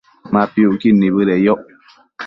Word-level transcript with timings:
Ma 0.31 0.43
piucquid 0.53 0.95
nibëdeyoc 0.97 1.61